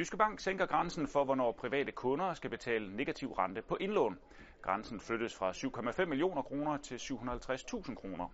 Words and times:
Jyske 0.00 0.16
Bank 0.16 0.40
sænker 0.40 0.66
grænsen 0.66 1.08
for, 1.08 1.24
hvornår 1.24 1.52
private 1.52 1.92
kunder 1.92 2.34
skal 2.34 2.50
betale 2.50 2.96
negativ 2.96 3.32
rente 3.32 3.62
på 3.62 3.76
indlån. 3.80 4.18
Grænsen 4.62 5.00
flyttes 5.00 5.34
fra 5.34 5.50
7,5 5.52 6.04
millioner 6.04 6.42
kroner 6.42 6.76
til 6.76 6.96
750.000 6.96 7.94
kroner. 7.94 8.28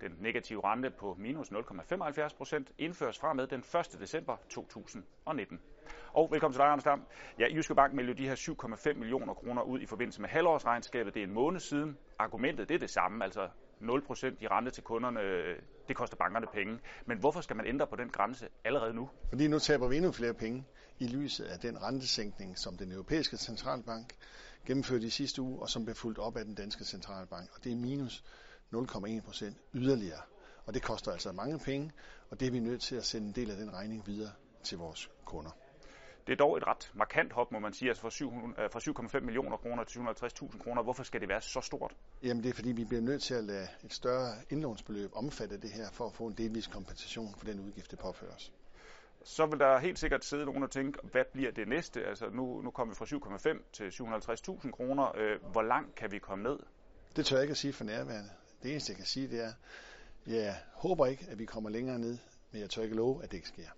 Den 0.00 0.16
negative 0.20 0.64
rente 0.64 0.90
på 0.90 1.16
minus 1.18 1.48
0,75 1.48 2.36
procent 2.36 2.72
indføres 2.78 3.18
fra 3.18 3.32
med 3.32 3.46
den 3.46 3.60
1. 3.60 3.96
december 4.00 4.36
2019. 4.48 5.60
Og 6.12 6.28
velkommen 6.30 6.54
til 6.54 6.60
dig, 6.60 6.68
Anders 6.68 6.84
Dam. 6.84 7.02
Ja, 7.38 7.46
Jyske 7.54 7.74
Bank 7.74 7.94
meldte 7.94 8.14
de 8.14 8.28
her 8.28 8.34
7,5 8.34 8.98
millioner 8.98 9.34
kroner 9.34 9.62
ud 9.62 9.80
i 9.80 9.86
forbindelse 9.86 10.20
med 10.20 10.28
halvårsregnskabet. 10.28 11.14
Det 11.14 11.20
er 11.20 11.26
en 11.26 11.34
måned 11.34 11.60
siden. 11.60 11.98
Argumentet 12.18 12.68
det 12.68 12.74
er 12.74 12.78
det 12.78 12.90
samme, 12.90 13.24
altså 13.24 13.48
0% 13.80 14.36
i 14.40 14.46
rente 14.46 14.70
til 14.70 14.82
kunderne, 14.82 15.20
øh, 15.20 15.56
det 15.88 15.96
koster 15.96 16.16
bankerne 16.16 16.46
penge. 16.54 16.78
Men 17.06 17.18
hvorfor 17.18 17.40
skal 17.40 17.56
man 17.56 17.66
ændre 17.66 17.86
på 17.86 17.96
den 17.96 18.08
grænse 18.08 18.48
allerede 18.64 18.94
nu? 18.94 19.10
Fordi 19.28 19.48
nu 19.48 19.58
taber 19.58 19.88
vi 19.88 19.96
endnu 19.96 20.12
flere 20.12 20.34
penge 20.34 20.64
i 20.98 21.06
lyset 21.06 21.44
af 21.44 21.58
den 21.58 21.82
rentesænkning, 21.82 22.58
som 22.58 22.76
den 22.76 22.92
europæiske 22.92 23.36
centralbank 23.36 24.14
gennemførte 24.66 25.06
i 25.06 25.10
sidste 25.10 25.42
uge, 25.42 25.62
og 25.62 25.68
som 25.70 25.84
blev 25.84 25.94
fuldt 25.94 26.18
op 26.18 26.36
af 26.36 26.44
den 26.44 26.54
danske 26.54 26.84
centralbank. 26.84 27.50
Og 27.54 27.64
det 27.64 27.72
er 27.72 27.76
minus 27.76 28.24
0,1% 28.74 29.54
yderligere. 29.74 30.20
Og 30.66 30.74
det 30.74 30.82
koster 30.82 31.12
altså 31.12 31.32
mange 31.32 31.58
penge, 31.58 31.92
og 32.30 32.40
det 32.40 32.46
er 32.48 32.52
vi 32.52 32.60
nødt 32.60 32.80
til 32.82 32.96
at 32.96 33.04
sende 33.04 33.26
en 33.26 33.32
del 33.34 33.50
af 33.50 33.56
den 33.56 33.72
regning 33.72 34.06
videre 34.06 34.32
til 34.62 34.78
vores 34.78 35.10
kunder. 35.24 35.50
Det 36.26 36.32
er 36.32 36.36
dog 36.36 36.56
et 36.56 36.66
ret 36.66 36.90
markant 36.94 37.32
hop, 37.32 37.52
må 37.52 37.58
man 37.58 37.72
sige, 37.72 37.88
altså 37.88 38.02
fra 38.02 39.18
7,5 39.18 39.20
millioner 39.20 39.56
kroner 39.56 39.84
til 39.84 39.98
750.000 39.98 40.62
kroner. 40.62 40.82
Hvorfor 40.82 41.02
skal 41.02 41.20
det 41.20 41.28
være 41.28 41.40
så 41.40 41.60
stort? 41.60 41.96
Jamen 42.22 42.42
det 42.42 42.48
er 42.50 42.54
fordi, 42.54 42.72
vi 42.72 42.84
bliver 42.84 43.02
nødt 43.02 43.22
til 43.22 43.34
at 43.34 43.44
lade 43.44 43.68
et 43.84 43.92
større 43.92 44.34
indlånsbeløb 44.50 45.10
omfatte 45.14 45.60
det 45.60 45.70
her, 45.70 45.90
for 45.92 46.06
at 46.06 46.12
få 46.12 46.26
en 46.26 46.34
delvis 46.34 46.66
kompensation 46.66 47.34
for 47.38 47.44
den 47.46 47.60
udgift, 47.60 47.90
det 47.90 47.98
påføres. 47.98 48.52
Så 49.24 49.46
vil 49.46 49.58
der 49.58 49.78
helt 49.78 49.98
sikkert 49.98 50.24
sidde 50.24 50.44
nogen 50.44 50.62
og 50.62 50.70
tænke, 50.70 50.98
hvad 51.02 51.24
bliver 51.32 51.50
det 51.50 51.68
næste? 51.68 52.04
Altså 52.04 52.30
nu, 52.30 52.60
nu 52.62 52.70
kommer 52.70 52.94
vi 52.94 52.98
fra 52.98 53.54
7,5 53.54 53.62
til 53.72 53.88
750.000 53.88 54.70
kroner. 54.70 55.16
Øh, 55.16 55.52
hvor 55.52 55.62
langt 55.62 55.94
kan 55.94 56.12
vi 56.12 56.18
komme 56.18 56.44
ned? 56.44 56.58
Det 57.16 57.26
tør 57.26 57.36
jeg 57.36 57.42
ikke 57.42 57.50
at 57.50 57.56
sige 57.56 57.72
for 57.72 57.84
nærværende. 57.84 58.30
Det 58.62 58.70
eneste, 58.70 58.90
jeg 58.90 58.96
kan 58.96 59.06
sige, 59.06 59.28
det 59.28 59.44
er, 59.44 59.52
jeg 60.26 60.56
håber 60.74 61.06
ikke, 61.06 61.26
at 61.30 61.38
vi 61.38 61.44
kommer 61.44 61.70
længere 61.70 61.98
ned, 61.98 62.18
men 62.52 62.60
jeg 62.60 62.70
tør 62.70 62.82
ikke 62.82 62.96
love, 62.96 63.24
at 63.24 63.30
det 63.30 63.36
ikke 63.36 63.48
sker. 63.48 63.68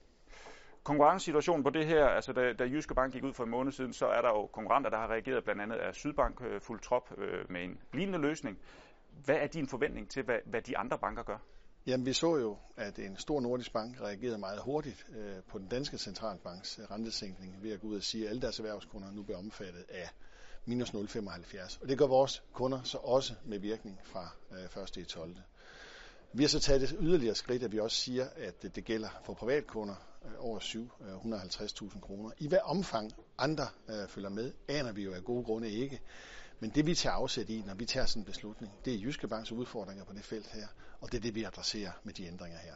Konkurrencesituationen 0.85 1.65
på 1.65 1.71
det 1.71 1.87
her, 1.87 2.07
altså 2.07 2.33
da, 2.33 2.53
da 2.53 2.65
Jyske 2.65 2.95
Bank 2.95 3.13
gik 3.13 3.25
ud 3.25 3.33
for 3.33 3.45
en 3.45 3.51
måned 3.51 3.73
siden, 3.73 3.93
så 3.93 4.07
er 4.07 4.21
der 4.23 4.29
jo 4.29 4.47
konkurrenter, 4.47 4.91
der 4.91 4.97
har 4.97 5.11
reageret, 5.11 5.45
blandt 5.45 5.63
andet 5.63 5.77
af 5.77 5.95
Sydbank 5.95 6.43
øh, 6.43 6.61
fuld 6.61 6.81
trop 6.81 7.13
øh, 7.19 7.51
med 7.51 7.65
en 7.65 7.81
lignende 7.93 8.19
løsning. 8.19 8.59
Hvad 9.25 9.35
er 9.35 9.47
din 9.47 9.69
forventning 9.69 10.11
til, 10.11 10.23
hvad, 10.23 10.39
hvad 10.47 10.63
de 10.63 10.79
andre 10.79 10.99
banker 10.99 11.23
gør? 11.23 11.39
Jamen, 11.87 12.07
vi 12.07 12.13
så 12.13 12.37
jo, 12.37 12.57
at 12.77 12.99
en 12.99 13.17
stor 13.17 13.41
nordisk 13.41 13.73
bank 13.73 14.01
reagerede 14.01 14.39
meget 14.39 14.61
hurtigt 14.61 15.07
øh, 15.17 15.43
på 15.49 15.59
den 15.59 15.69
danske 15.69 15.99
centralbanks 15.99 16.79
øh, 16.79 16.91
rentesænkning 16.91 17.63
ved 17.63 17.73
at 17.73 17.81
gå 17.81 17.87
ud 17.87 17.97
og 17.97 18.03
sige, 18.03 18.25
at 18.25 18.31
alle 18.31 18.43
deres 18.43 18.59
erhvervskunder 18.59 19.13
nu 19.13 19.23
bliver 19.23 19.39
omfattet 19.39 19.85
af 19.89 20.09
minus 20.67 20.91
0,75. 20.91 21.83
Og 21.83 21.89
det 21.89 21.99
gør 21.99 22.07
vores 22.07 22.43
kunder 22.53 22.83
så 22.83 22.99
også 22.99 23.35
med 23.45 23.59
virkning 23.59 23.99
fra 24.05 24.29
øh, 24.53 24.83
1. 24.83 24.97
i 24.97 25.05
12. 25.05 25.37
Vi 26.33 26.43
har 26.43 26.49
så 26.49 26.61
taget 26.61 26.81
det 26.81 26.97
yderligere 27.01 27.35
skridt, 27.35 27.63
at 27.63 27.73
vi 27.73 27.79
også 27.79 27.97
siger, 27.97 28.27
at 28.37 28.63
det 28.63 28.85
gælder 28.85 29.09
for 29.25 29.35
privatkunder 29.35 29.95
over 30.39 30.59
750.000 30.59 31.97
øh, 31.97 32.01
kroner. 32.03 32.31
I 32.39 32.49
hvad 32.49 32.59
omfang 32.65 33.13
andre 33.39 33.67
øh, 33.89 34.09
følger 34.09 34.31
med, 34.31 34.53
aner 34.69 34.93
vi 34.93 35.03
jo 35.03 35.13
af 35.13 35.25
gode 35.25 35.45
grunde 35.45 35.71
ikke. 35.71 36.01
Men 36.61 36.71
det 36.71 36.87
vi 36.87 36.95
tager 36.95 37.15
afsæt 37.15 37.49
i, 37.51 37.63
når 37.67 37.75
vi 37.75 37.87
tager 37.87 38.07
sådan 38.07 38.21
en 38.21 38.27
beslutning, 38.27 38.73
det 38.85 38.95
er 38.95 38.99
Jyske 38.99 39.29
Banks 39.29 39.53
udfordringer 39.53 40.05
på 40.05 40.13
det 40.13 40.25
felt 40.25 40.47
her, 40.47 40.67
og 41.01 41.13
det 41.13 41.19
er 41.19 41.23
det, 41.23 41.35
vi 41.35 41.45
adresserer 41.45 41.93
med 42.05 42.15
de 42.15 42.27
ændringer 42.27 42.59
her. 42.59 42.75